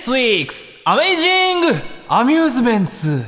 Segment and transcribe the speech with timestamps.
[0.00, 3.22] This week's Amazing Amusements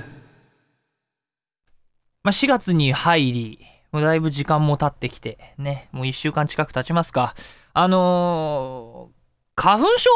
[2.22, 3.58] まあ4月に入り、
[3.92, 7.34] もうだいぶ時間も経ってきて、ね、もう1週間近く経ちますか。
[7.74, 10.10] あのー、花粉症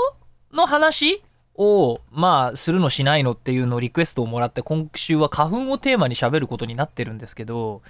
[0.54, 1.22] の話
[1.56, 7.82] を、まあ、するのしないのっていうのをリクエストをもらって、今週は花粉をテーマに喋ることになってるんですけど、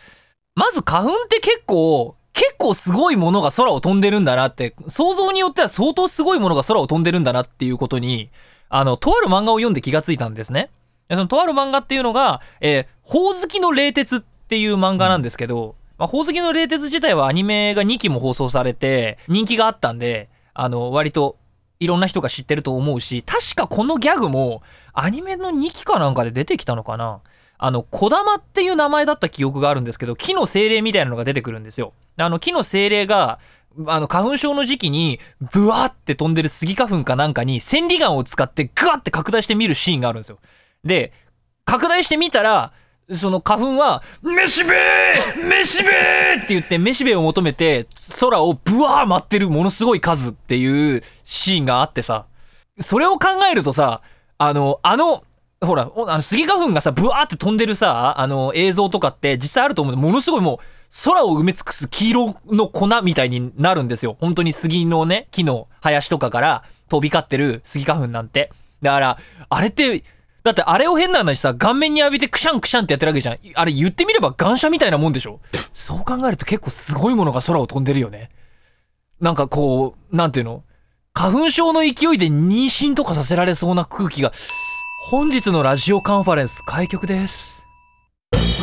[0.57, 8.29] まず花粉って結構、結構すごいものが空を飛んでるんだなって、想像によっては相当すごいものが空を飛んでるんだなっていうことに、
[8.69, 10.71] あの、とある漫画を読んで気がついたんですね。
[11.11, 21.39] そのとある漫画っていうのが、えー、ほおずきの冷徹っていう漫画なんですけど、まあ、ほおずきの冷徹自体はアニメが2期も放送されて、人気があったんで、あの、割と
[21.79, 24.63] いろんな人が知ってると思うし、確かこのギャグも
[24.93, 27.21] アニメの2期かなんかで出てきたのかな
[27.59, 31.93] あの、小玉っていう名前だった記憶があるんですけど、木の精霊みたいなのが出てくるんですよ。
[32.17, 33.39] あの、木の精霊が、
[33.87, 35.21] あの、花粉症の時期に、
[35.53, 40.39] ブワーって飛んでるスギ花粉かなんかに、千里眼を使ってグワって拡大して見るシーンがあるんですよ。
[40.85, 41.13] で、
[41.65, 42.73] 拡大してみたら、
[43.15, 45.47] その花粉は、めしべー!
[45.47, 46.45] めしべー!
[46.45, 47.87] って言って、めしべを求めて、
[48.21, 52.27] 空をブワー舞ってるものすごい数っていうシーンがあってさ、
[52.81, 54.03] それを考えるとさ、
[54.39, 55.23] あの、あの、
[55.61, 60.59] ほら、あの、スギ花粉がさ、ブワーって飛んでるさ、あの、映像とかって実際あると思うものすごいもう、
[61.05, 64.17] 空を埋め尽くす黄色の粉みたいになるんですよ。
[64.21, 68.53] 本当に杉のね、木の林とかから飛び交ってるスギ花粉なんて。
[68.83, 70.05] だから、あれって、
[70.43, 73.39] だってあれを変な話さ、顔面に浴びてクシャンクシャンってやってるわけじゃん。
[73.55, 75.41] あれ言ってみれば感謝みたいなもんでしょ
[75.73, 78.31] そう考えると結構すごいものが空を飛んでるよね。
[79.21, 80.63] なんかこう、なんていうの？
[81.13, 84.33] 花粉症の勢いで妊娠とかさせられそうな空気が、
[85.11, 87.66] 本日のラジオカンファレンス開局です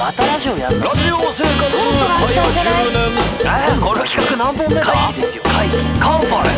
[0.03, 5.43] またラジオやるラジオ生活会話10年えこの企画何本目だ会議ですよ。
[5.43, 5.77] 会議。
[5.99, 6.53] カンファレン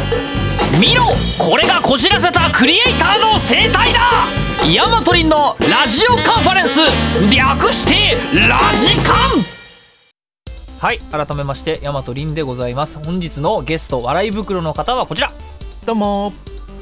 [0.73, 0.79] ス。
[0.79, 1.03] 見ろ
[1.37, 3.99] これがこじらせたクリエイターの生態だ。
[4.67, 6.79] ヤマトリンのラジオカンファレンス。
[7.35, 8.15] 略して
[8.49, 9.45] ラジカン。
[10.81, 13.05] はい改めましてヤマトリンでございます。
[13.05, 15.29] 本日のゲスト笑い袋の方はこちら。
[15.85, 16.33] どうも。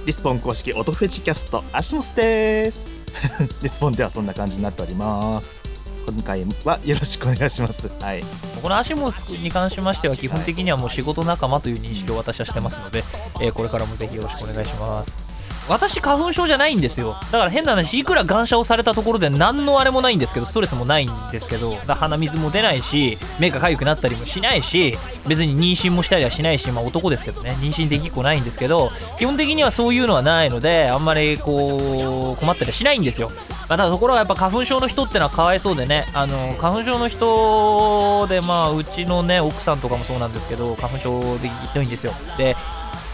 [0.07, 2.93] リスポン公式音フェチキャストアシモスです。
[3.61, 5.62] リスポンではそんな感じになっております
[6.11, 7.89] 今回はよろしくお願いします。
[8.03, 8.21] はい。
[8.61, 12.99] このアシモスに関しましては基本的にはもう仕事仲間という認識を私はしてますので、
[13.41, 15.22] えーこれからもぜひよろしくお願いします。
[15.69, 17.15] 私花粉症じゃないんですよ。
[17.31, 24.93] だから変な話いくら感謝をされたところで何のあれもないんですけどストレスもないんですけど鼻水も出ないし目が痒くなったりもしないし
[25.27, 27.51] 別に妊娠もしたりはしないしまあ男ですけどね。
[27.61, 33.29] 妊娠できっこないんですけど基本的にはそういうのはないのであんまりこう困ったりはしないんですよ。
[33.69, 42.11] まあ、ただところがやっぱ花粉症の人ってのはかわいそうでねあの花粉症の人でまあうちのね奥さんとかもそうなんですけど花粉症でひどいんですよ。
[42.37, 42.57] で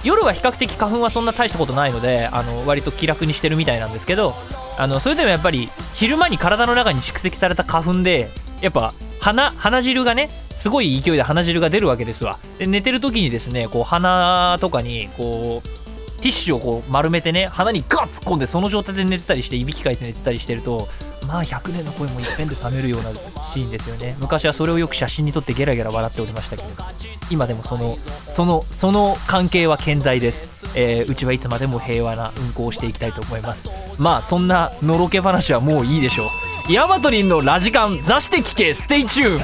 [0.04, 4.34] 夜は比較的花粉はそんな大したことないのであの割と気楽にしてるみたいなんですけど
[4.78, 8.28] あのそれでもやっぱり昼間に体の中に蓄積された花粉で
[8.62, 12.38] やっぱ鼻鼻汁がねすごい勢いで鼻汁が出るわけですわ。
[12.58, 20.88] で寝てる時にですねこう鼻とかにこうティッシュをこう丸めてね鼻にガッ突っ込んでその状態で寝てたりしていびきかいて寝てたりしてると
[21.30, 24.16] まあ100年の恋もいっぺんで冷めるようなシーンですよね。
[24.20, 26.84] 昔はそれをよく写真に撮ってゲラゲラ笑っておりましたけれど
[27.30, 33.70] 今でもそのそのその関係は健在です、えーうちはいつまでも平和な運行をしていきたいと思います。
[34.02, 36.74] まあそんなのろけ話はもういいでしょう。
[36.74, 38.74] ヤマトリンのラジカン座して聞け。
[38.74, 39.40] Stay tuned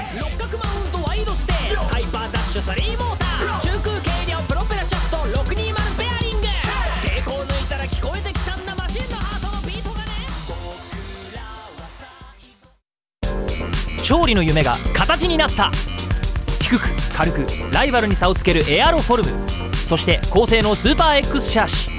[14.07, 15.71] 勝利の夢が形になった。
[16.61, 19.31] 低く軽くライバルに差をつけるエアロフォルム。
[19.73, 21.89] そして高性能スーパー X シャーシ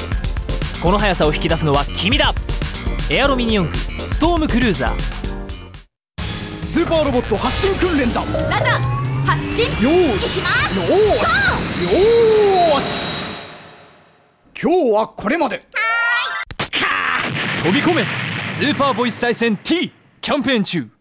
[0.80, 2.32] この速さを引き出すのは君だ。
[3.10, 3.76] エアロミニ四駆
[4.08, 6.62] ストームクルーザー。
[6.62, 8.20] スーパーロボット発進訓練だ。
[8.22, 8.78] よラザ
[9.26, 9.66] 発進。
[9.66, 10.28] ーし。
[10.28, 10.88] しますよー。
[10.88, 12.98] しよーし。
[14.62, 15.66] 今日はこれまで。
[17.58, 18.06] 飛び込め。
[18.44, 19.90] スーパーボイス対戦 T
[20.20, 20.95] キャンペーン中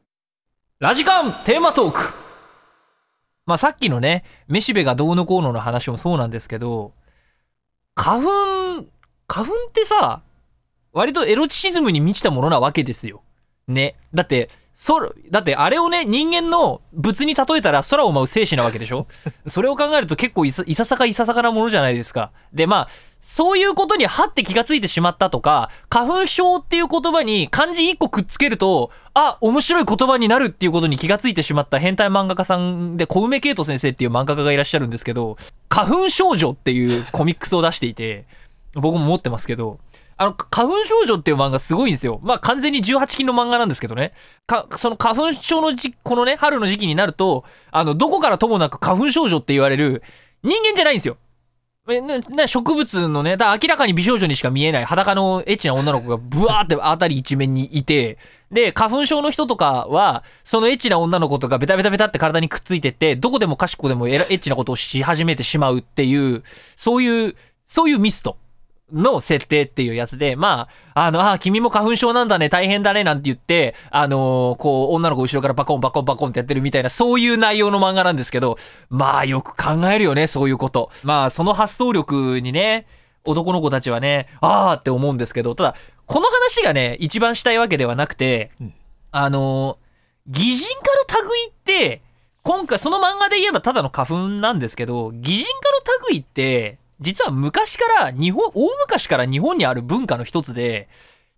[0.85, 2.13] ラジカンテーマトーク。
[3.47, 6.93] まあさっきのねめしべがどうのこうのの話もそうなんですけど
[7.95, 8.85] 花粉
[9.27, 10.21] 花粉ってさ
[10.91, 13.23] 割とエロチシズムに満ちたものなわけですよ。
[13.67, 13.95] ね。
[14.13, 19.07] だってそだってあれをね人間の物に例えたら空を舞う精子なわけでしょ？
[19.47, 22.31] それを考えると結構いさいささかいささかなものじゃないですか。
[22.53, 22.87] でまあ
[23.21, 35.37] そういうことにはって気がついてしまったとか、花粉症っていう言葉に漢字一個くっつけると、あ、面白い言葉になるっていうことに気がついてしまった変態漫画家さんで、小梅慶人先生っていう漫画家がいらっしゃるんですけど、
[35.69, 38.25] 花粉少女っていうコミックスを出していて、
[38.75, 39.79] 僕も持ってますけど、
[40.17, 42.19] あの、花粉少女っていう漫画すごいんですよ。
[42.23, 44.13] まあ完全に18禁の漫画なんですけどね。
[44.47, 50.03] か、その花粉症の時このね、春の時期になると、あの、どこからともなく花粉少女って言われる
[50.43, 51.17] 人間じゃないんですよ。
[51.87, 58.17] えねね、植物のね、だら明らかに美少女にしか見えない裸のエッチな女の子がブワーって辺り一面にいて、
[58.51, 66.43] で、花粉症の人とかは、そのエッチな女の子とかベタベタベタって体にくっついてって、どこでもかしこでもエッチなことをし始めてしまうっていう、
[66.75, 67.35] そういう、
[67.67, 68.37] そういうミスト。
[68.93, 78.57] の設定っていうやつで、まあ、あの、あ、君も花粉症なんだね、大変だね、なんて言って、あのーこう、女の子後ろからバコンバコンバコンってやってるみたいな、そういう内容の漫画なんですけど、
[78.89, 80.91] まあ、よく考えるよね、そういうこと。
[81.03, 82.85] まあ、その発想力にね、
[83.23, 88.51] 男の子たちはね、あーって思うんですけど、ただ、この話がね、一番したいわけではなくて、
[89.11, 89.85] あのー
[90.27, 90.67] 擬人
[91.07, 92.01] 化の類って、
[92.41, 100.87] 今回その漫画で言えばただの花粉なんですけど、擬人化の類って、実は昔から日本、大昔から日本にある文化の一つで、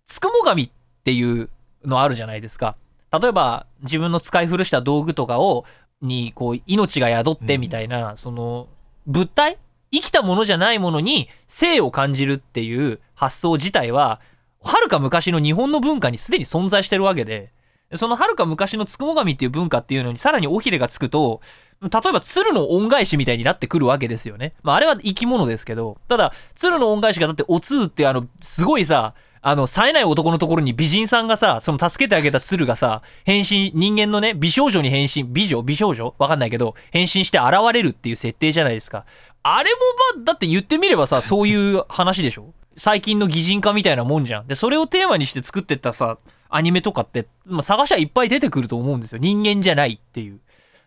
[0.06, 0.70] つくも神っ
[1.04, 1.50] ていう
[1.84, 2.76] のあるじゃないですか。
[3.12, 5.64] 例えば、自分の使い古した道具とかを、
[6.00, 8.68] に、こう、命が宿ってみたいな、その、
[9.06, 9.58] 物体？
[9.90, 14.20] 生きたものじゃないものに生を感じるっていう発想自体は、
[14.62, 17.50] はるか昔の日本の文化にすでに存在してるわけで、
[17.94, 21.40] そのはるか昔のつくも神っていう文化っていうのにさらに尾ひれがつくと、
[21.80, 24.52] 例えば鶴の恩返しみたいになってくるわけですよね。
[24.62, 35.62] まああれは生き物ですけど、ただ鶴の恩返しがだっておつってあの、すごいさ、あの、冴えない男のところに美人さんがさ、その助けてあげた鶴がさ、変身、人間のね、美少女に変身、美女？
[35.62, 36.12] 美少女？
[36.18, 39.06] わかんないけど、変身して現れるっていう設定じゃないですか。
[39.44, 42.52] あれもま、だって言ってみればさ、そういう話でしょ？
[42.76, 44.48] 最近の擬人化みたいなもんじゃん。
[44.48, 49.18] で、それをテーマにして作ってったさ、アニメとかって、まあ、探しゃいっぱい出てくると思うんですよ。
[49.20, 50.40] 人間じゃないっていう。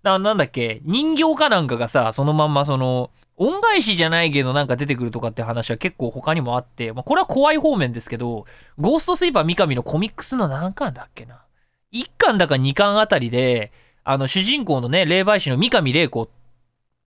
[0.03, 0.81] ななんだっけ？
[0.83, 8.45] 人形かなんかがさ、そのまんまその、恩返しじゃないけどなんか出てくるとかって話は結構他にもあって、まあ、これは怖い方面ですけど、
[8.77, 11.43] ゴーストスイーパー三上のコミックスの何巻だっけな
[11.93, 13.71] ?1 巻だか2巻あたりで、
[14.03, 16.29] あの主人公のね、霊媒師の三上玲子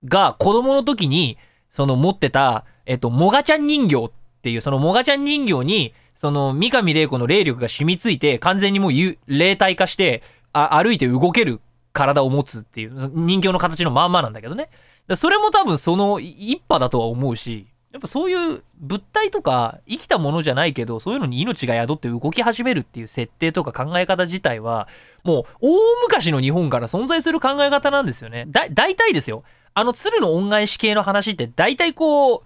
[0.05, 1.37] が子供の時に、
[1.69, 4.11] その持ってた、えっと、モガちゃん人形っ
[4.45, 8.91] ていう、そのモガちゃん人形に、その三上玲子の霊力が染みついて、完全にもう
[9.25, 10.21] 霊体化して、
[10.53, 11.61] あ歩いて動ける
[11.93, 14.69] 体を持つっていう、人形の形のまんまなんだけどね。
[15.15, 24.87] それも多分その一派だとは思うし、やっぱそういう物体とか生きたものじゃないけど、そういうのに命が宿って動き始めるっていう設定とか考え方自体は、
[25.23, 28.45] もう大昔の日本から存在する考え方なんですよね。
[28.49, 29.43] だ、大体ですよ。
[29.73, 32.41] あの鶴の恩返し系の話って大体こう、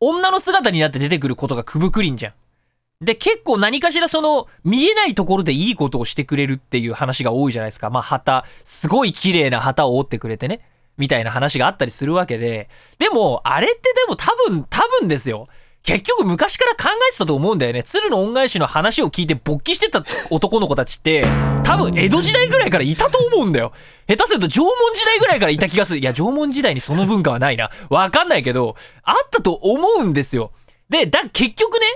[0.00, 3.04] 女の姿になって出てくることがくぶくりんじゃん。
[3.04, 7.90] で、結構何かしらその、見えないところでいいことをしてくれるっていう話が多いじゃないですか。
[7.90, 10.60] まあ、旗、すごい綺麗な旗を折ってくれてね。
[10.98, 12.68] みたいな話があったりするわけで。
[12.98, 15.48] でも、あれってでも多分、多分ですよ。
[15.82, 17.82] 結局昔から考えてたと思うんだよね。
[17.82, 21.24] 鶴の恩返しの話を聞いて勃起してた男の子たちって、
[21.64, 23.72] 多分江戸時代ぐらいからいたと思うんだよ。
[24.06, 26.00] 下手すると縄文時代ぐらいからいた気がする。
[26.00, 27.70] いや、縄文時代にその文化はないな。
[27.88, 30.52] わかんないけど、あったと思うんですよ。
[30.90, 31.86] で、だ、結局ね、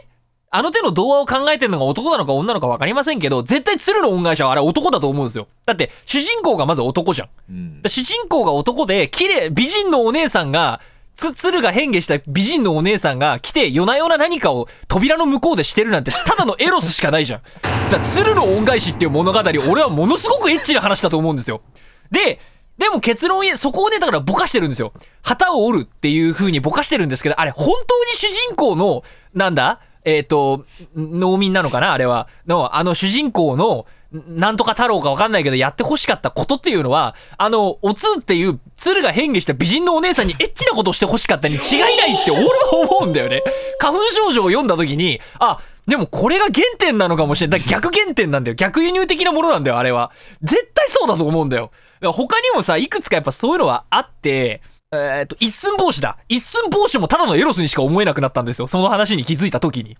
[0.56, 5.48] あの手の童話を考えてるのが男なのか女なのか分かりませんけど、絶対鶴の恩返しはあれ男だと思うんですよ。
[5.66, 7.28] だって、主人公がまず男じゃん。
[7.50, 10.80] うん主人公が男で、綺麗、美人のお姉さんが、
[11.14, 17.42] つ、鶴が変化した美人のお姉さんが来て、夜な夜な何かを扉の向こうでしてるなんて、ただのエロスしかないじゃん。
[17.62, 19.38] だから鶴の恩返しっていう物語、
[19.70, 21.62] 俺はものすごくエッチな話だと思うんですよ。
[22.10, 22.40] で、
[22.76, 24.92] でも結論、そこをね、だからぼかしてるんですよ。
[25.22, 29.80] 旗を折るっていう風にぼかしてるんですけど、あれ本当に主人公の、なんだ？
[30.04, 30.66] えっ、と、
[30.96, 31.92] 農民なのかな？
[31.92, 32.28] あれは。
[32.46, 43.42] の、あの主人公の、なんとか太郎かわかんないけど、やって欲しかったことっていうのは、あの、おつーっていう、鶴が変化した美人のお姉さんにエッチなことをして欲しかったに違いないって俺は思うんだよね。
[43.80, 47.60] 花粉症状を読んだ時に、あ、でもこれが原点なのかもしれない。
[47.60, 48.54] だ逆原点なんだよ。
[48.54, 50.12] 逆輸入的なものなんだよ、あれは。
[50.42, 51.72] 絶対そうだと思うんだよ。
[52.00, 56.18] だ他にもさ、いくつかやっぱそういうのはあって、えっと、一寸法師だ。
[56.28, 58.68] 一寸法師もただのエロスにしか思えなくなったんですよ。
[58.68, 59.96] その話に気づいた時に。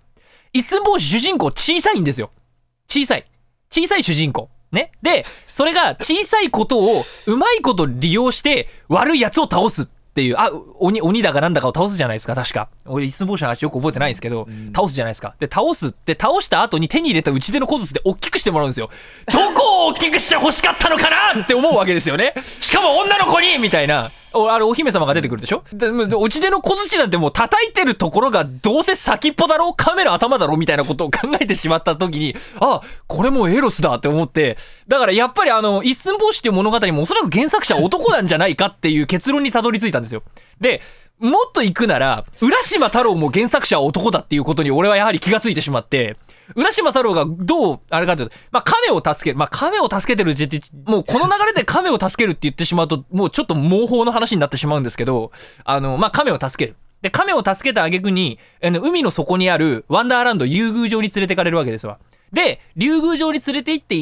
[0.53, 2.31] 一寸法師主人公小さいんですよ。
[2.89, 3.25] 小さい。
[3.75, 4.49] 小さい主人公。
[4.71, 4.93] ね。
[5.03, 12.69] で、それが小さいことをうまいこと利用して悪い奴を倒すっていう、あ、鬼、鬼だかなんだかを倒すじゃないですか、確か。
[12.87, 15.35] 俺、一寸法師の話よく覚えてないんですけど、倒すじゃないですか。
[15.41, 18.91] で、倒すって、倒した後に手に入れた打ち出の小筒で大きくしてもらうんですよ。
[19.33, 22.35] どこを大きくして欲しかったのかなって思うわけですよね。
[22.61, 24.13] しかも女の子にみたいな。
[24.35, 25.63] おあれ、お姫様が出てくるでしょ？
[25.73, 40.23] で、で打ち出の小槌なんてもう叩いてるところがどうせ先っぽだろ亀の頭だろうみたいなことを考えてしまった時に、あ、これもエロスだって思って、だからやっぱりあの、一寸法師っていう物語もおそらく原作者男なんじゃないかっていう結論にたどり着いたんですよ。
[40.61, 40.83] で、
[41.21, 46.17] もっと行くなら、浦島太郎も原作者は男だっていうことに俺はやはり気がついてしまって、
[46.55, 49.39] 浦島太郎がどう、あれかというと、まあ、亀を助ける。
[49.39, 55.33] まあ、亀を助けてるって言って、もうこの流れで亀を助けるって言ってしまうと、もうちょっと模倣の話になってしまうんですけど、
[55.65, 56.77] あの、まあ、亀を助ける。
[57.03, 61.99] で、亀を助けた挙句に、あの、海の底にあるワンダーランド、竜宮城に連れてかれるわけですわ。
[62.33, 63.95] で、竜宮城に連れて行って、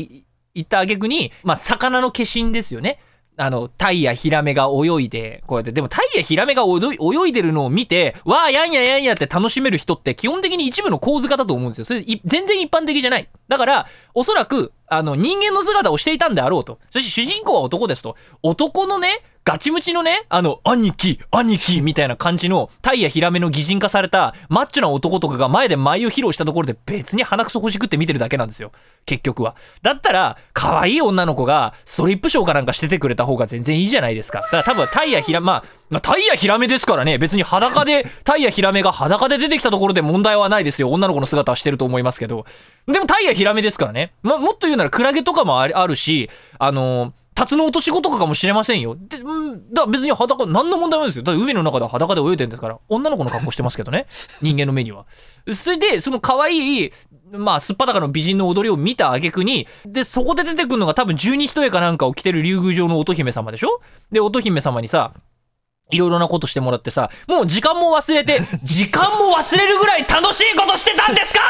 [0.55, 3.01] 行った挙句に、まあ、魚の化身ですよね。
[3.39, 11.85] あの、タイやヒラメが泳いで、こうやって、でもタイやヒラメが泳いでるのを見て、わあ、やんややんやって楽しめる人って基本的に一部の構図化だと思うんですよ。
[11.87, 13.29] それ全然一般的じゃない。
[13.49, 16.79] だから、おそらく、あの、人間の姿をしていたんであろうと。
[16.91, 18.17] そして主人公は男ですと。
[18.43, 28.71] 男のね、ガチムチのね、あの、兄貴、兄貴みたいな感じの、タイやヒラメの擬人化された、マッチョな男とかが前で舞を披露したところで別に鼻くそほじくって見てるだけなんですよ。
[29.05, 29.57] 結局は。
[29.83, 34.43] だったら、可愛い女の子がストリップショーかなんかしててくれた方が全然いいじゃないですか。
[34.43, 40.93] だから多分タイやヒラ、まあ、まあ、タイやヒラメですからね、別に裸で、タイやヒラメが裸で出てきたところで問題はないですよ。
[40.93, 42.47] 女の子の姿はしてると思いますけど。
[42.87, 44.13] でもタイやヒラメですからね。
[44.23, 46.31] まあ、もっと言うならクラゲとかもありあるし、
[46.61, 48.97] あのータツノオトシゴとかかもしれませんよ。
[48.99, 51.23] で、うん、だ別に裸、何の問題もないですよ。
[51.23, 54.07] だって海の中では裸で泳いでるんですから、女の子の格好してますけどね。
[54.43, 55.07] 人間の目には。
[55.51, 56.93] それで、その可愛い、
[57.33, 63.81] まあ、すっぱだかの美人の踊りを見た挙句に、で、そこで出てくるのが多分十二一重かなんかを着てる竜宮城の乙姫様でしょ？
[64.11, 65.13] で、乙姫様にさ、
[65.91, 71.41] いろいろなことしてもらってさ、もう時間も忘れて、 時間も忘れるぐらい楽しいことしてたんですか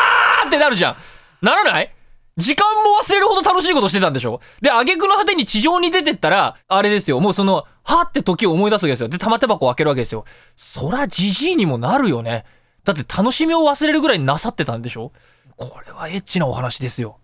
[0.47, 0.97] ってなるじゃん。
[1.43, 1.93] ならない？
[2.37, 4.41] 時間も忘れるほど楽しいことしてたんでしょ？
[4.61, 9.09] で、挙句の果てに地上に出てったら、あれですよ、もうその、はって時を思い出すわけですよ。
[9.09, 10.25] で、玉手箱を開けるわけですよ。
[10.57, 12.45] そら、じじいにもなるよね。
[12.85, 15.12] だって楽しみを忘れるぐらいなさってたんでしょ？
[15.57, 17.19] これはエッチなお話ですよ。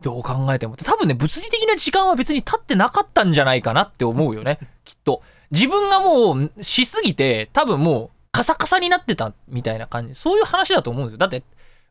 [0.00, 0.76] どう考えても。
[0.76, 4.58] 多分ね、物理的な時間は別に経ってなかったんじゃないかなって思うよね。
[4.84, 5.22] きっと。
[5.50, 10.14] 自分がもう、しすぎて、多分もう、カサカサになってたみたいな感じ。
[10.14, 11.18] そういう話だと思うんですよ。
[11.18, 11.44] だって、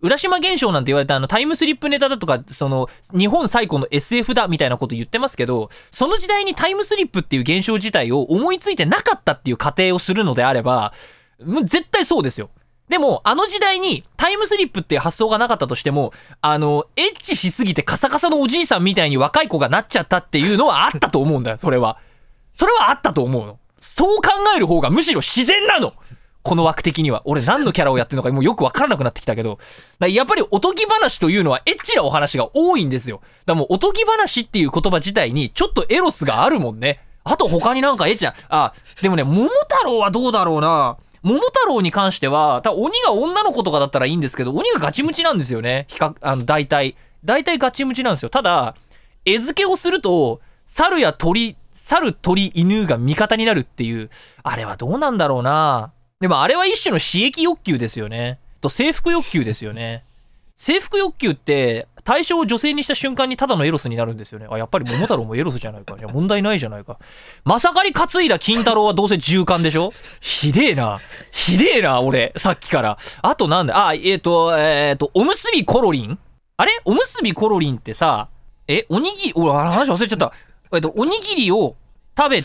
[0.03, 10.93] 浦島現象なんて言われたあのタイムスリップネタだとか、その日本最古の SF だみたいなこと言ってますけど、その時代にタイムスリップっていう現象自体を思いついてなかったっていう過程をするのであれば、
[11.41, 12.49] もう絶対そうですよ。
[12.89, 21.97] でも、あの時代にタイムスリップっていう発想がなかったとしても、あの、エッチしすぎてカサカサのおじいさんみたいに若い子がなっちゃったっていうのはあったと思うんだよ、それは。
[22.53, 23.57] それはあったと思うの。
[23.79, 25.93] そう考える方がむしろ自然なの
[26.43, 27.21] この枠的には。
[27.25, 29.59] 俺何のキャラをやってるのかもうよくわからなくなってきたけど。
[29.99, 33.21] やっぱりおとぎ話というのはエッチなお話が多いんですよ。
[33.45, 36.99] だもうおとぎ話っていう言葉自体にちょっとエロスがあるもんね。
[37.23, 40.97] あと他になんかエッチな、あ、でもね、桃太郎はどうだろうな。
[41.21, 45.85] 桃太郎に関しては、た鬼が女の子とかだったらいいんですけど、鬼がガチムチなんですよね。
[45.87, 46.97] 比較、あの、大体。
[47.23, 48.29] 大体ガチムチなんですよ。
[48.29, 48.75] ただ、
[49.23, 54.09] 餌付けをすると、猿や鳥、猿、鳥、犬が味方になるっていう、
[54.43, 55.93] あれはどうなんだろうな。
[56.23, 58.39] でもあれは一種の刺激欲求ですよね。
[58.61, 60.05] と征服欲求ですよね。
[60.55, 64.47] 征服欲求って対象を女性にした瞬間にただのエロスになるんですよね。
[64.49, 65.97] あ、やっぱり桃太郎もエロスじゃないか。
[65.99, 66.97] いや、問題ないじゃないか。
[67.43, 69.91] まさかに担いだ金太郎はどうせ銃艦でしょ？
[70.21, 70.97] ひでえな。
[71.33, 72.31] ひでえな、俺。
[72.37, 72.97] さっきから。
[73.21, 76.17] あとなんだ、あ、えっ、ー、と、えっ、ー、と、おむすびコロリン？
[76.55, 76.71] あれ？
[76.85, 78.29] おむすびコロリンってさ、
[78.69, 80.31] え、おにぎり、お話忘れちゃった。
[80.73, 81.75] えっと、おにぎりを
[82.17, 82.43] 食べ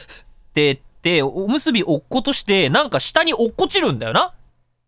[0.53, 0.83] て、
[1.23, 4.35] おむすび落っことして、なんか下に落っこちるんだよな。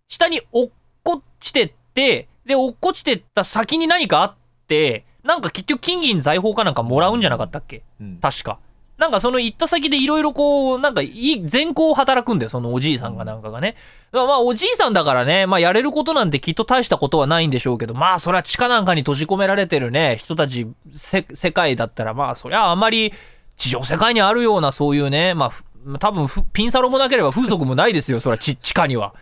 [0.08, 0.70] 下に落っ
[1.02, 4.34] こちてって、で、落っこちてった先に何かあっ
[4.66, 7.82] て、なんか結局金銀財宝かなんかもらうんじゃなかったっけ？
[8.00, 8.58] うん確か。
[8.98, 13.76] なんかその行った先でいろいろこう、なんかいい、善行を働くんだよ、そのおじいさんがなんかがね。
[14.12, 23.14] まあおじいさんだからね、まあやれることなんてきっと大したことはないんでしょうけど、まあそれは地下なんかに閉じ込められてるね、人たち、せ世界だったらまあそりゃあまり
[23.56, 25.64] 地上世界にあるようなそういうね、まあふ
[25.98, 29.14] 多分ピンサロもなければ風俗もないですよ、それは地下には。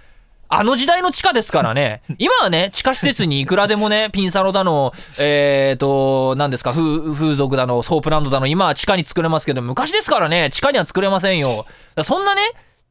[0.51, 2.01] あの時代の地下ですからね。
[2.19, 11.67] 今はね、地下施設にいくらでもね、ピンサロだの、えーと、何ですか、風俗だの、ソープランドだの、今は地下に作れますけど、昔ですからね、地下には作れませんよ。
[12.03, 12.41] そんなね、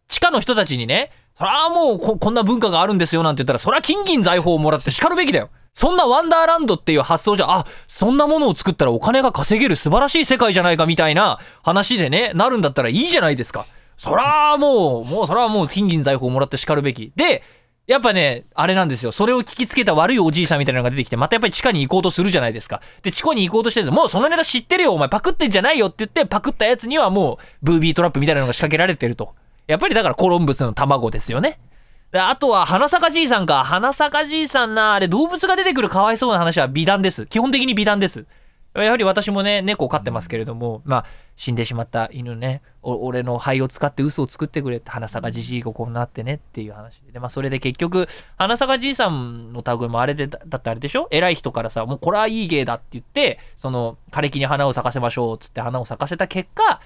[0.08, 5.50] 地下の人たちにね、そらもうここんな文化があるんですよなんて言ったら、そら金銀財宝をもらって然るべきだよ。
[5.78, 13.68] そんなワンダーランドっていう発想じゃ、あ、そんなものを作ったらお金が稼げる素晴らしい世界じゃないかみたいな話でね、なるんだったらいいじゃないですか。
[13.96, 17.12] そらもう、もうそらもう金銀財宝をもらって然るべき。
[17.16, 17.44] で、
[17.86, 19.12] やっぱね、あれなんですよ。
[19.12, 22.82] それを聞きつけた悪いおじいさんみたいなのが出てきて、またやっぱり地下に行こうとするじゃないですか。
[23.04, 29.36] で、地下に行こうとしてるもうそのネタ知ってるよ、お前パクってんじゃないよって言って、パクったやつにはもう、ブービートラップみたいなのが仕掛けられてると。
[29.68, 31.60] やっぱりだからコロンブスの卵ですよね。
[32.12, 33.64] であとは、花坂じいさんか。
[33.64, 37.26] 花坂じいさんな、あれ動物が出てくるかわいそうな話は美談です。
[37.26, 38.26] 基本的に美談です。
[38.74, 51.08] やはり私もね猫を飼ってますけれども、まあ死んでしまった犬ねお俺の肺を使って嘘を作ってくれって花咲じじいがこうなってねっていう話で、まあ、それで結局花咲じいさんの類もあれでだだってあれでしょ？
[51.10, 56.80] 偉い人からさもうこれはいい芸だって言ってその枯れ木に花を咲かせましょうっつって花を咲かせた結果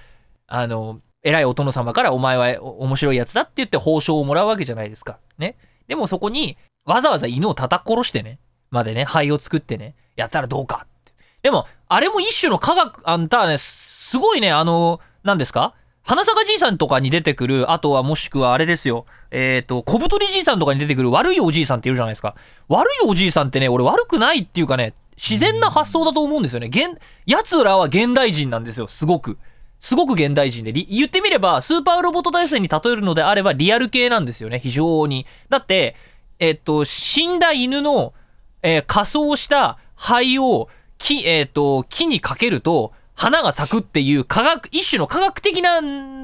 [0.46, 5.18] あの偉いお殿様からお前は面白いやつだって言って報酬をもらうわけじゃないですか。
[5.38, 5.56] ね。
[5.86, 8.38] でもそこにわざわざ犬を叩き殺してね、
[8.70, 11.12] までね、灰を作ってね、やったらどうかって。
[11.42, 15.74] でも、あれも一種の科学、あんたはね、すごいね、あの、何ですか？
[16.04, 22.34] 花坂じいさんとかに出てくる、あとはもしくはあれですよ、えっ、と、小太りじいさんとかに出てくる悪いおじいさんっているじゃないですか。
[22.68, 26.66] 悪いおじいさんってね、俺悪くないっていうかね、自然な発想だと思うんですよね。
[26.66, 29.38] 現、奴らは現代人なんですよ、すごく。
[29.82, 35.26] すごく現代人で、言ってみれば、スーパーロボット大戦に例えるのであれば、リアル系なんですよね、非常に。
[35.48, 35.96] だって、
[36.38, 38.14] えっと、死んだ犬の、
[38.62, 45.80] えー仮装した灰を木、えっと、木にかけると、花が咲くっていう科学、一種の科学的な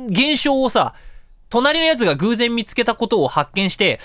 [0.06, 0.94] 現象をさ、
[1.50, 3.98] 隣のやつが偶然見つけたことを発見して、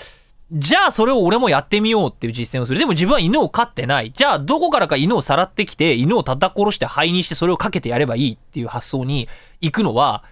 [0.52, 2.78] じゃあそれを俺もやってみようっていう実践をする。
[2.78, 4.12] でも自分は犬を飼ってない。
[4.12, 9.28] じゃあどこからか犬をさらってきて、犬を叩き殺して灰にしてそれをかけてやればいいっていう発想に
[9.60, 10.22] 行くのは、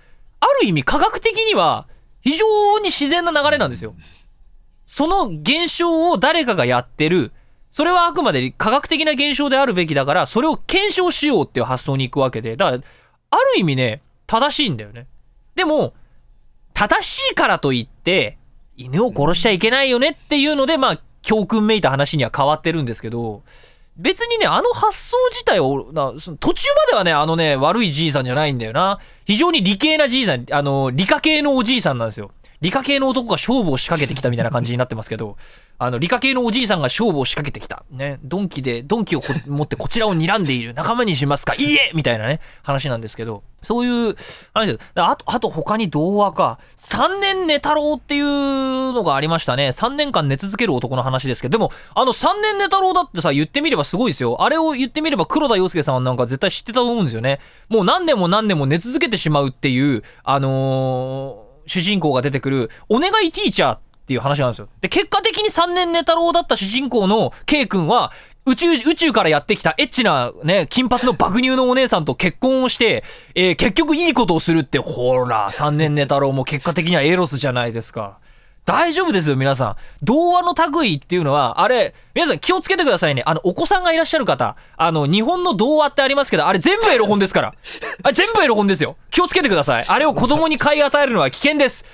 [0.40, 1.86] ある意味科学的には
[2.20, 3.94] 非常に自然な流れなんですよ。
[4.86, 7.32] その現象を誰かがやってる。
[7.70, 12.54] それはあくまで科学的な現象であるべきだから、それを検証しようっていう発想に行くわけで。
[12.54, 12.82] だから、
[13.30, 15.06] ある意味ね、正しいんだよね。
[15.54, 15.94] でも、
[16.74, 18.36] 正しいからといって、
[18.76, 23.42] 犬を殺しちゃいけないよねっていうので、まあ、教訓めいた話には変わってるんですけど、
[23.96, 28.98] 別にね、あの発想自体を、なその途中まではね、あのね、悪いじいさんじゃないんだよな。
[29.26, 32.30] 非常に理系なじいさん、あの、理科系のおじいさんなんですよ。
[32.62, 35.36] 理科系の男が勝負を仕掛けてきたみたいな感じになってますけど、
[35.78, 37.84] あの、理科系のおじいさんが勝負を仕掛けてきた。
[37.90, 38.20] ね。
[38.22, 40.72] ドンキで、ドンキを持ってこちらを睨んでいる。
[40.72, 44.14] 仲間にしますかいいえみたいなね、話なんですけど、そういう
[44.54, 44.78] 話です。
[44.94, 46.60] あと、あと他に童話か。
[46.76, 49.70] 3年寝太郎っていうのがありましたね。
[49.70, 54.40] 3年間寝続ける男の話ですけど、でも、あの3年寝太郎だってさ、言ってみればすごいですよ。
[54.40, 57.40] あれを言ってみれば黒田洋介さんなんか絶対知ってたと思うんですよね。
[57.68, 64.68] もう何年も何年も寝続けてしまうっていう、あのー主人公が出てくる、お願いティーチャーっていう話なんですよ。
[64.82, 68.12] で、結果的に3年寝太郎だった主人公の K 君は、
[68.44, 73.04] 宇宙、宇宙からやってきたエッチなね、金髪の爆乳のお姉さんと結婚をして、
[73.34, 78.18] えー結局いいことをするって、ほら、3年寝太郎も結果的にはエロスじゃないですか。
[78.64, 79.76] 大丈夫ですよ、皆さん。
[80.04, 83.22] 童話の類っていうのは、あれ、皆さん気をつけてくださいね。
[83.26, 87.54] あの、お子さんがいらっしゃる方、あの、日本の童話ってありますけど、あれ全部エロ本ですから。
[88.04, 88.96] あれ全部エロ本ですよ。
[89.10, 89.84] 気をつけてください。
[89.88, 91.84] あれを子供に買い与えるのは危険です。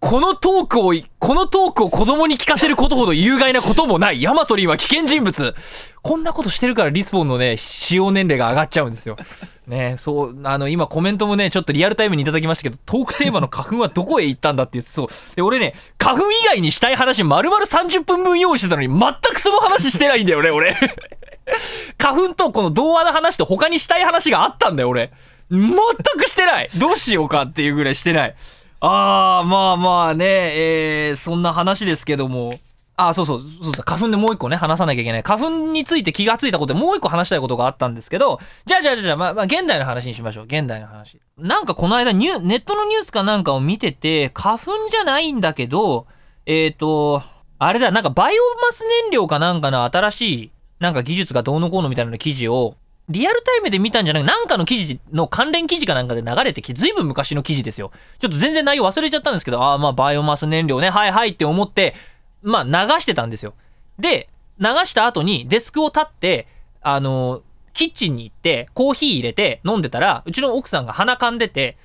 [0.00, 4.22] このトークを、このトークを子供に聞かせることほど有害なこともない。
[4.22, 5.56] ヤマトリンは危険人物。
[6.02, 9.16] こんなことしてるからリスポンのね、使用年齢が上がっちゃうんですよ。
[9.66, 15.08] ねそう、あの、今コメントもね、ちょっとリアルタイムにいただきましたけど、トークテーマの花粉はどこへ行ったんだっていう、そう。
[15.34, 20.76] で、俺ね、花粉以外にしたい話丸々30分分用意してたのに、全くその話してないんだよね、俺。
[21.98, 25.10] 花粉とこの童話の話と他にしたい話があったんだよ、俺。
[25.50, 25.74] 全
[26.18, 28.34] くしてないどうしようかっていうぐらいしてない。
[28.80, 30.24] あー、まあまあね、
[31.06, 32.52] えー、そんな話ですけども。
[33.00, 35.22] あ、そうそう、そうだ、花粉でもう一個ね、話さなきゃいけない。
[35.22, 40.44] 花粉について気がついたことでもう一個話したいことがあったんですけど、じゃあじゃあじゃあ、まあ、まあ、現代の話にしましょう。
[40.46, 41.20] 現代の話。
[41.38, 46.06] なんかこの間ニュ、ネットのニュースかなんかを見てて、花粉じゃないんだけど、
[46.46, 47.22] えっ、ー、と、
[47.60, 52.74] あれだ、なんかバイオマス燃料かなんかの新しい、なんか技術がどうのこうのみたいな記事を、
[53.08, 57.90] リアルタイムで見たんじゃなくなんかの記事の関連記事かなんかで流れてきて、ずいぶん昔の記事ですよ。
[58.18, 61.94] ちょっと全然内容忘れちゃったんですけど、ああ、まあバイオマス燃料ね、はいはいって思って、
[62.42, 63.54] まあ流してたんですよ。
[63.98, 64.28] で、
[64.60, 66.46] 流した後にデスクを立って、
[66.82, 67.42] あの、
[67.72, 71.76] キッチンに行って、コーヒー入れて飲んでたら、うちの奥さんが鼻かんでて、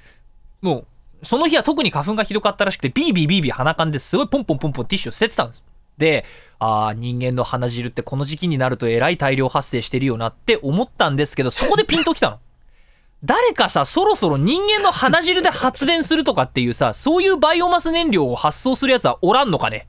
[0.61, 0.85] も
[1.21, 5.63] う、その日は特に花粉がひどかったらしくて、ビービービービー鼻かんですごいポンポンポンポンティッシュを捨ててたんです。
[6.03, 6.25] で、
[6.59, 12.39] ああ、人間の鼻汁ってこの時期になるとえらい大量発生してるよなって思ったんですけど、そこでピンときたの。
[13.23, 19.87] 誰かさ、そろそろ人間の鼻汁で発電するとかっていうさ、そういうバイオマス燃料を発送するやつはおらんのかね？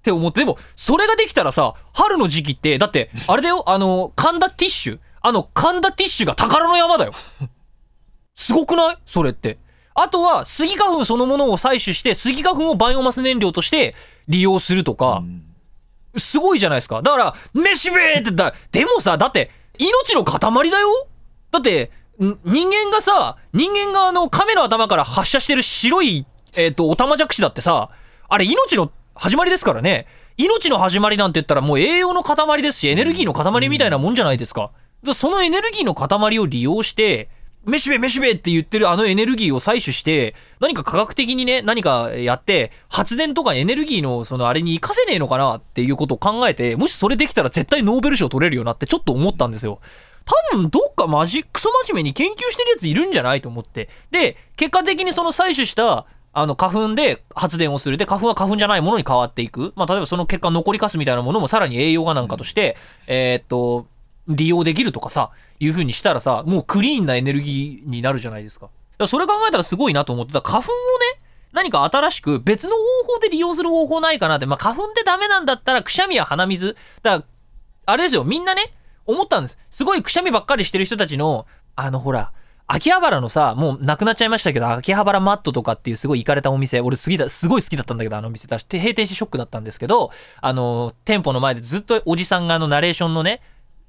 [0.00, 4.98] って思って、でも、それができたらさ、春の時期って、だって、あれだよ、あの、神田ティッシュ？
[5.22, 7.12] あの、神田ティッシュが宝の山だよ。
[8.34, 8.98] すごくない？
[9.06, 9.58] それって。
[10.02, 13.94] あとは、スギ花粉そのものを採取して、スギ花粉をバイオマス燃料として
[14.28, 15.22] 利用するとか、
[16.16, 17.02] すごいじゃないですか。
[17.02, 21.06] だから、飯べーってだ、でもさ、だって、命の塊だよ
[21.50, 27.90] だって、ん人間がさ、人間があの、亀の頭から発射してる白い、えっ、と、オタマジャクシだってさ、
[28.28, 30.06] あれ命の始まりですからね。
[30.38, 34.70] 命の始まりなんて言ったらもう栄養の塊ですし、エネルギーの塊みたいなもんじゃないですか。
[35.02, 37.28] でそのエネルギーの塊を利用して
[37.64, 49.80] めしべめしべって言ってるあのエネルギーを採取して何か科学的にね何かやって発電とかエネルギーのそのあれに活かせねえのかなっていうことを考えてもしそれできたら絶対ノーベル賞取れるよなってちょっと思ったんですよ。
[50.24, 53.88] 多分どっかマジクソ真面目に研究してるやついるんじゃないと思って。
[54.10, 57.96] で結果的にその採取したあの花粉で発電をする。
[57.96, 63.86] で花粉は花粉じゃないものに変わっていく、まあ、例えばその結果残りかすみたいなものもさらに栄養がなんかとして、えーっと
[64.30, 68.66] 利用できるとかさいう風にしたらさもうクリーンなエネルギーになるじゃないですか。
[68.66, 70.74] だからそれ考えたらすごいなと思ってた花粉を
[71.18, 74.46] ね何か新しく別の方法で利用する方法ないかなって。
[74.46, 76.76] まあ花粉ってダメなんだったらくしゃみや鼻水。
[77.02, 77.24] だから
[77.86, 78.24] あれですよ。
[78.24, 78.72] みんなね
[79.06, 79.58] 思ったんです。
[79.70, 82.32] すごいくしゃみばっかりしてる人たちのあのほら
[82.68, 86.80] 秋葉原のさもうなくなっちゃいましたけど秋葉原マットとかっていうすごい行かれたお店。
[86.80, 88.46] 俺すぎだすごい好きだったんだけどあの店。
[88.46, 93.40] だし閉店してショックだったんですけどあの店舗の前でずっとおじさんがあのナレーションのね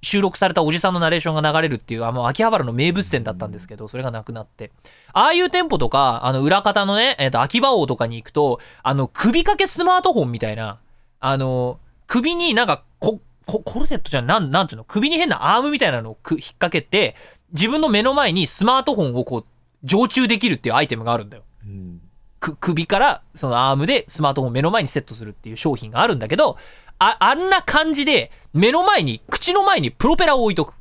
[0.03, 4.71] 収録されたおじさんのナレーションが流れるっていうあの秋葉原の名物店だったんですけどそれがなくなって
[5.13, 10.79] ああいう店舗とかあの裏方のね、えー、と秋葉王とかに行くとあの首掛けスマートフォンみたいな
[11.19, 17.15] あの首になんかこココルセットじゃんなんなんていうの首に変なアームみたいなのをく引っ掛けて
[17.53, 19.45] 自分の目の前にスマートフォンをこう
[19.83, 21.43] 常駐できるっていうアイテムがあるんだよ。
[21.65, 22.01] うん
[22.41, 26.57] く首からそのアームでスマートフォンを目の前にセットするっていう商品があるんだけど
[27.03, 30.75] ああんな感じで目の前に口の前にプロペラを置いとく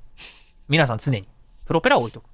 [0.68, 1.26] 皆さん常に
[1.64, 2.24] プロペラを置いとく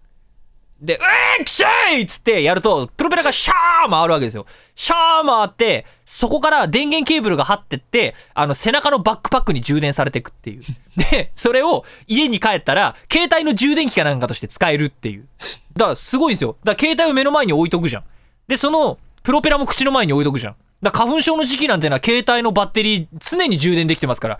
[0.81, 0.99] で、う
[1.39, 4.45] えーきしゃいっつってやると、プロペラがシャー回るわけですよ。
[4.75, 10.63] シャー回って、そこから電源ケーブルが張ってって、あの、背中のバックパックに充電されてくっていう。
[11.11, 15.27] で、それを家に帰ったら、携帯の充電器かなんかとして使えるっていう。
[15.75, 16.57] だから、すごいですよ。
[16.63, 18.05] だから、携帯を目の前に置いとくじゃん。
[18.47, 20.57] で、その、プロペラも口の前に置いとくじゃん。
[20.83, 24.39] だ花粉症の時期なんてのは携帯のバッテリー常に充電できてますから、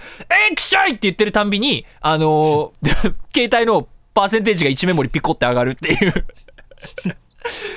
[0.49, 6.13] えー、きしゃいって言ってるたんびに、あのー 携帯のパーセンテージが1メモリピコって上がるっていう。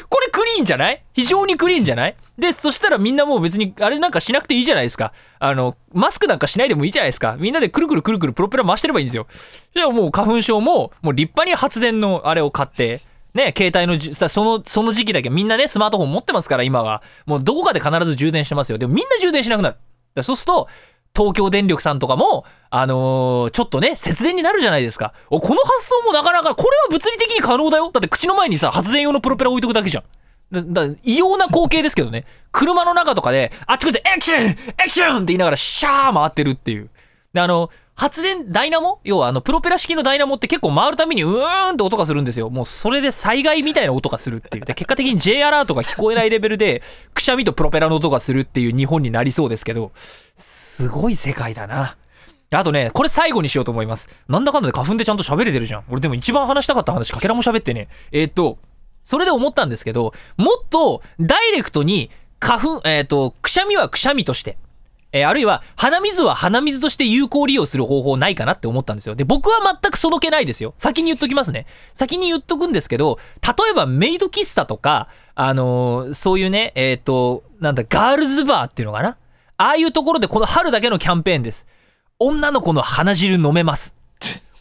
[0.09, 1.03] これクリーンじゃない？
[1.13, 2.15] 非常にクリーンじゃない？
[2.37, 5.13] で、そしたらみんなもう別にあれなんかしなくていいじゃないですか。
[5.39, 7.35] あの、マスクなんかしないでもいいじゃないですか。
[7.37, 9.27] みんなでくるくるくるくるプロペラ回してればいいんですよ。
[9.75, 13.01] じゃあもう花粉症も、もう立派に発電のあれを買って、
[13.39, 17.01] ね、携帯のじその、その時期だけみんなね、スマートフォン持ってますから、今は。
[17.25, 18.77] もうどこかで必ず充電してますよ。
[18.77, 19.77] でもみんな充電しなくなる。
[20.13, 20.67] だそうすると、
[21.15, 25.13] 東京電力さんとかも、あのーちょっとね、節電になるじゃないですか。
[25.29, 27.89] おこの発想もなかなか、これは物理的に可能だよ。
[27.91, 30.03] だって口の前にさ、発電用のプロペラ置いとくだけじゃん。
[30.51, 32.25] だだ異様な光景ですけどね。
[32.51, 36.89] 車の中とかで、あっちこっちで、エクションエクションって言いながら、シャー回ってるっていう。
[37.33, 39.01] で、あの、発電、ダイナモ？
[39.03, 42.49] 要は、あの、プロペラ式のダイナモって結構回るたびに、うーんって音がするんですよ。
[42.49, 44.65] もう、それで災害みたいな音がするっていう。
[44.65, 46.81] で、結果的に J アラートが聞こえないレベルで、
[47.13, 49.91] くしゃみとプロペラの音がするっていう日本になりそうですけど、
[50.37, 51.97] すごい世界だな。
[52.51, 54.07] あとね、これ最後にしようと思います。
[54.29, 55.83] なんだかんだで花粉でちゃんと喋れてるじゃん。
[55.89, 57.89] 俺でも一番話したかった話、かけらも喋ってね。
[58.13, 58.59] えーっと、
[59.03, 62.09] それで思ったんですけど、もっとダイレクトに
[62.39, 64.57] 花粉、えーっと、くしゃみはくしゃみとして、
[65.11, 69.15] えーあるいは鼻水は鼻水として有効利用する方法ないかなって思ったんですよ。
[69.15, 70.75] で、僕は全くその気ないですよ。
[70.77, 71.65] 先に言っときますね。
[71.93, 79.17] 先に言っとくんですけど、例えばメイド喫茶とか、あのーそういうね、えーっと、なんだ、ガールズバーっていうのかな？
[79.57, 81.67] ああいうところでこの春だけのキャンペーンです。
[82.19, 83.95] 女の子の鼻汁飲めます。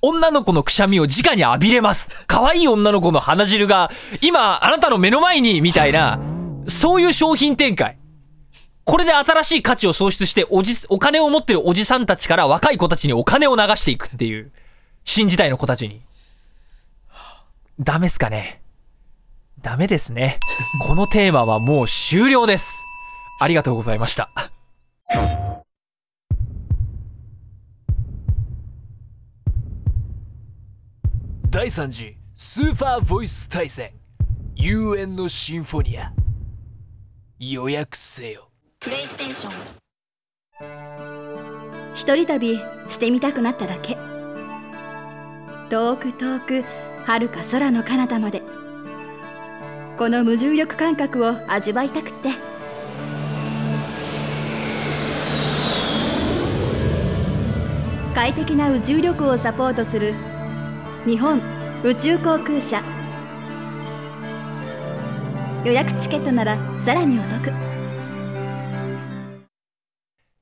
[0.00, 2.24] 女の子のくしゃみを直に浴びれます。
[2.26, 3.90] 可愛い女の子の鼻汁が
[4.22, 6.20] 今あなたの目の前にみたいな、
[6.68, 7.97] そういう商品展開。
[8.88, 14.50] これで新しい価値を創出しておじ、お金を持ってるおじさんたちから若い子たちにお金を流していくっていう、
[15.04, 16.00] 新時代の子たちに。
[17.78, 18.62] ダメっすかね？
[19.60, 20.40] ダメですね。
[20.86, 22.86] このテーマはもう終了です。
[23.38, 24.30] ありがとうございました。
[31.50, 33.90] 第3次スーパーボイス対戦
[34.56, 36.10] 遊園のシンフォニア
[37.38, 38.47] 予約せよ
[38.80, 39.52] プレイステーション
[41.96, 43.98] 一人旅してみたくなっただけ。
[45.68, 46.62] 遠く遠く
[47.04, 48.40] 遥か空の彼方まで。
[49.98, 52.30] この無重力感覚を味わいたくって。
[58.14, 60.14] 快適な宇宙旅行をサポートする。
[61.04, 61.42] 日本
[61.82, 62.80] 宇宙航空社。
[65.64, 67.77] 予約チケットならさらにお得。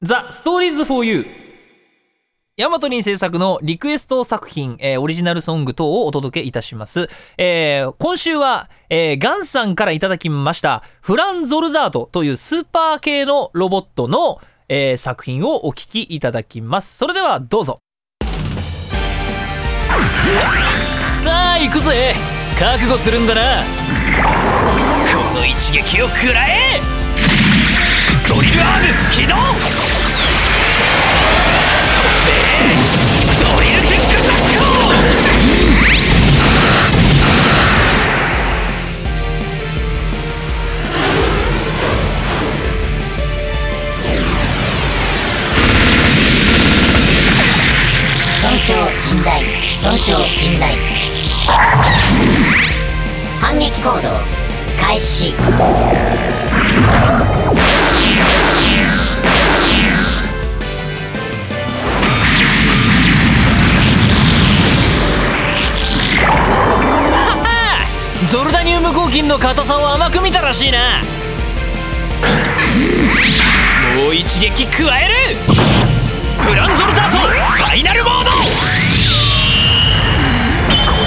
[0.02, 1.26] The Stories for You
[2.58, 7.08] ヤマトリン制作のリクエスト作品、えーオリジナルソング等をお届けいたします。
[7.38, 16.98] えー今週は、えーガンさんからいただきました、フラン・ゾルダートというスーパー系のロボットの、えー作品をお聴きいただきます。
[16.98, 17.78] それではどうぞ。
[21.08, 22.14] 「さあ行くぜ
[22.58, 23.62] 覚悟するんだな
[25.10, 26.65] この一撃を食らえ
[28.46, 29.42] ドリルアーム起動飛
[32.22, 32.30] べ
[33.42, 34.62] ドリルテックナック
[48.40, 49.28] 損傷甚大
[49.76, 50.64] 損傷甚大
[53.40, 54.36] 反撃行動
[54.78, 55.34] 開始。
[68.28, 71.00] ゾルダニウム合金の硬さを甘く見たらしいな。
[73.94, 75.36] もう一撃加える。
[76.42, 78.30] フランゾルタートファイナルモード。
[78.32, 78.36] こ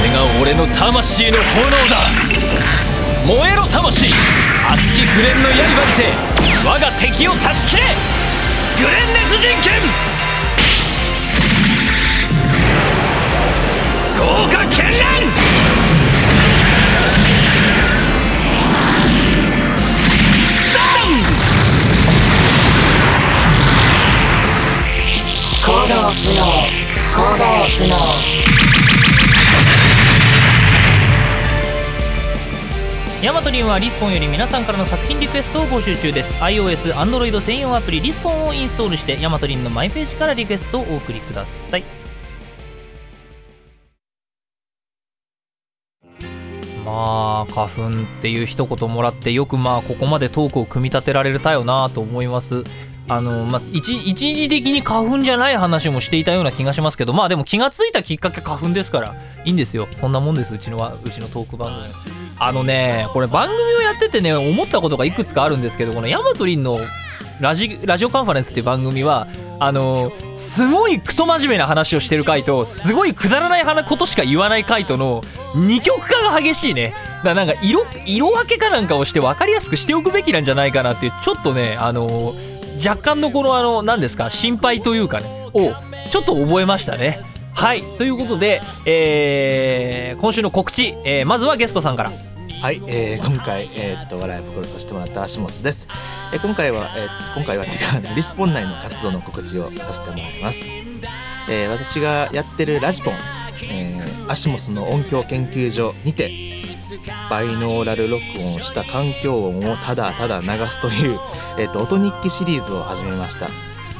[0.01, 2.09] れが俺の魂の炎だ。
[3.27, 4.13] 燃えろ魂。
[4.71, 5.61] 熱きグレンの刃に
[5.97, 6.13] て
[6.65, 7.83] 我が敵を断ち切れ。
[8.81, 9.81] グレン熱人剣
[14.17, 15.78] 豪華絢爛。
[25.89, 26.45] 動不能
[27.15, 27.45] 行動
[27.79, 27.97] 不能
[33.23, 36.35] ヤマトリンはリスポンより皆さんからの作品リクエストを募集中です。
[36.35, 41.83] iOS、Android 専用アプリリスポンをインストールしてヤマトリンのマイページからリクエストをお送りください。
[46.85, 52.63] まあ花粉っていう一言もらってよくまあここまでトークを組み立てられたよなと思います。
[53.09, 59.87] あのまあ一一時的に花粉じゃない話もしていたような気がしますけどまあでも気がついたきっかけ花粉ですからいいんですよ。
[59.95, 62.15] そんなもんですうちのはうちのトーク番組。
[62.39, 66.79] あのねこれ番組をやっててね思ったことがいくつかあるんですけどこのヤマトリンの
[67.41, 69.27] ラジラジオカンファレンスっていう番組は
[69.61, 75.21] あのすごいクソ真面目な話をしてる回とすごいくだらないことしか言わない回との
[75.55, 76.93] 二極化が激しいね。
[77.17, 82.33] だからなんか色色分けかなんかをして分かりやすくしておくべきなんじゃないかなってちょっとねあの
[82.85, 85.73] 若干のこのあの何ですか心配というかねを
[86.09, 87.21] ちょっと覚えましたね。
[87.53, 87.83] はい。
[87.97, 92.11] ということで、えー今週の告知、えーまずはゲストさんから。
[92.61, 95.87] はい、えー今回、えーっと笑い袋させてもらったアシモスです、
[96.33, 100.69] えー今回は、えー今回はっていうかリスポン内の活動の告知をさせてもらいます、
[101.49, 103.13] えー私がやってるラジポン、
[103.71, 106.48] えーアシモスの音響研究所にて
[107.29, 111.19] バイノーラル録音した環境音をただただ流すという、
[111.57, 113.47] えっと音日記シリーズを始めました、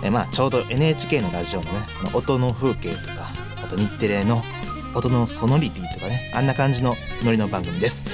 [0.04, 3.32] えまあ、ちょうど NHK のラジオのねの音の風景とか
[3.64, 4.44] あと日テレの
[4.96, 8.06] 音のソノリティとかねあんな感じのノリの番組です。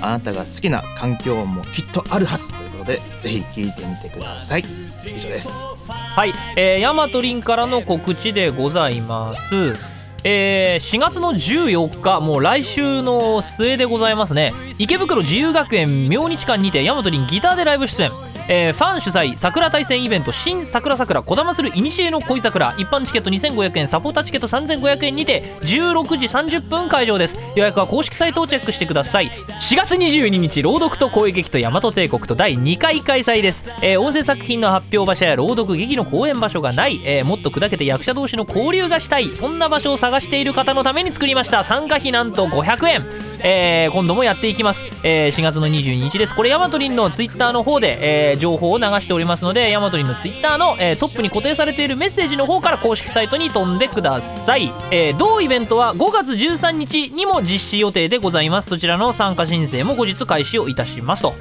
[0.00, 4.64] あなたが好きな環境音もきっとあるはずということでぜひ聞いてみてください。
[5.06, 5.54] 以上です。
[5.86, 9.91] はい、えー、ヤマトリンからの告知でございます。
[10.24, 14.52] えー4月の14日もう来週の末でございますね。
[14.78, 18.31] 池袋自由学園明日館にてヤマトリンギターでライブ出演。
[18.48, 22.74] えーファン主催桜大戦イベント新桜桜こだまする古の恋桜。
[22.78, 27.36] 一般チケット2500円サポーターチケット3500円にて16時30分会場です。
[27.54, 29.30] 予約は公式サイトをチェックしてください。
[29.60, 39.34] 4月22日朗読と声劇と大和帝国と第2回開催です、えー音声作品の発表場所や朗読劇の公演場所がない、えーもっと砕けて役者同士の交流がしたい。
[39.34, 41.64] そんな場所を探している方のために作りました。
[41.64, 43.31] 参加費なんと500円。
[43.44, 46.34] えー今度もやっていきます、えー4月の22日です。
[46.34, 58.68] これヤマトリンのツイッターの方で、えー情報を流しておりますのでヤマトリンのツイッターの、えートップに固定されているメッセージの方から公式サイトに飛んでください、えー同イベントは5月13日にも実施予定でございます。
[58.68, 61.34] そちらの参加申請も後日開始をいたしますと。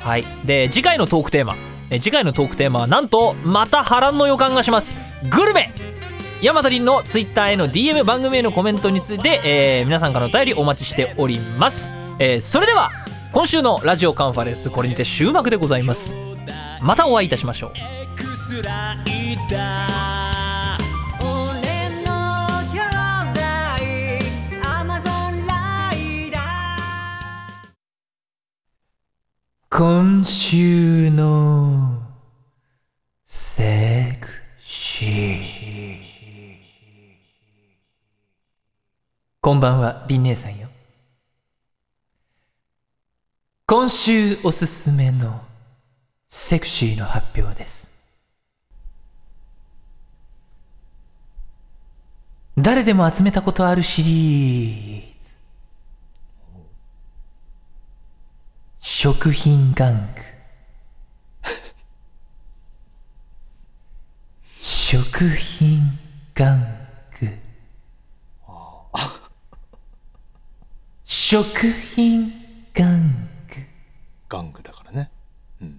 [0.00, 0.24] はい。
[0.44, 1.54] で次回のトークテーマ。
[2.00, 4.92] 次回のトークテーマはなんとまた波乱の予感がします。
[5.30, 5.72] グルメ。
[6.42, 12.90] ヤマトリンのツイッターへの DM 番組へのコメントについて、えー皆さんからのお便りお待ちしております、えーそれでは
[13.32, 16.14] 今週のラジオカンファレンスこれにて終幕でございます。
[16.80, 17.72] またお会いいたしましょう。
[29.70, 32.00] 今週の
[33.24, 35.76] セクシー
[39.46, 40.66] こんばんはリン姉さんよ。
[43.64, 45.40] 今週おすすめの
[46.26, 48.26] セクシーの発表です。
[52.58, 55.38] 誰でも集めたことあるシリーズ。
[58.80, 60.22] 食品玩具。
[64.60, 65.96] 食品
[66.34, 66.75] 玩具
[71.28, 71.42] 食
[71.96, 72.32] 品
[72.72, 73.00] 玩
[73.48, 73.66] 具。
[74.28, 75.10] 玩具だからね。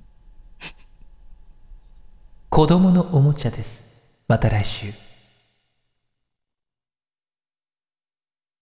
[2.50, 3.86] 子供のおもちゃです。
[4.28, 4.92] また来週